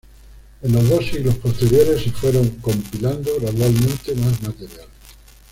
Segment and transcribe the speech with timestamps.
[0.63, 4.87] En los dos siglos posteriores se fueron compilando gradualmente más material.